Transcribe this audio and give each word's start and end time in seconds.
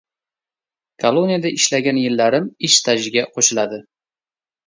"Koloniyada 1.03 1.51
ishlagan 1.57 1.99
yillarim 2.03 2.49
ish 2.69 2.77
stajiga 2.81 3.25
qo`shiladi?" 3.37 3.81